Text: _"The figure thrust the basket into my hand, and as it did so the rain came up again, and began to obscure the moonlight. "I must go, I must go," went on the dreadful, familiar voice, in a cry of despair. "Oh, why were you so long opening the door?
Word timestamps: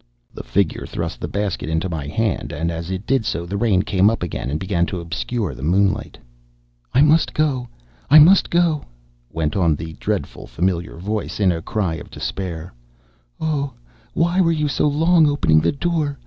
_"The 0.33 0.41
figure 0.41 0.87
thrust 0.87 1.21
the 1.21 1.27
basket 1.27 1.69
into 1.69 1.87
my 1.87 2.07
hand, 2.07 2.51
and 2.51 2.71
as 2.71 2.89
it 2.89 3.05
did 3.05 3.23
so 3.23 3.45
the 3.45 3.55
rain 3.55 3.83
came 3.83 4.09
up 4.09 4.23
again, 4.23 4.49
and 4.49 4.59
began 4.59 4.87
to 4.87 4.99
obscure 4.99 5.53
the 5.53 5.61
moonlight. 5.61 6.17
"I 6.91 7.01
must 7.03 7.35
go, 7.35 7.67
I 8.09 8.17
must 8.17 8.49
go," 8.49 8.83
went 9.31 9.55
on 9.55 9.75
the 9.75 9.93
dreadful, 9.99 10.47
familiar 10.47 10.97
voice, 10.97 11.39
in 11.39 11.51
a 11.51 11.61
cry 11.61 11.97
of 11.97 12.09
despair. 12.09 12.73
"Oh, 13.39 13.73
why 14.15 14.41
were 14.41 14.51
you 14.51 14.67
so 14.67 14.87
long 14.87 15.27
opening 15.27 15.59
the 15.61 15.71
door? 15.71 16.17